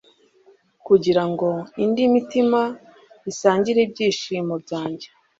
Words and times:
kugira 0.87 1.23
ngo 1.31 1.49
indi 1.83 2.03
mitima 2.13 2.61
isangire 3.31 3.79
ibyishimo 3.83 4.53
byanjye 4.63 5.07